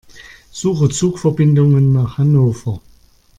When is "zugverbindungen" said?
0.89-1.93